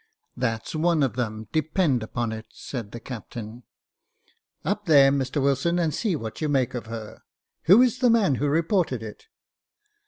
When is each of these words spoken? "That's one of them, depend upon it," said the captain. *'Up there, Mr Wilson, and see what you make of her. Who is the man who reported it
"That's 0.35 0.73
one 0.73 1.03
of 1.03 1.15
them, 1.15 1.47
depend 1.51 2.01
upon 2.01 2.31
it," 2.31 2.47
said 2.49 2.91
the 2.91 2.99
captain. 2.99 3.61
*'Up 4.65 4.85
there, 4.87 5.11
Mr 5.11 5.39
Wilson, 5.39 5.77
and 5.77 5.93
see 5.93 6.15
what 6.15 6.41
you 6.41 6.49
make 6.49 6.73
of 6.73 6.87
her. 6.87 7.21
Who 7.65 7.83
is 7.83 7.99
the 7.99 8.09
man 8.09 8.33
who 8.41 8.47
reported 8.49 9.03
it 9.03 9.27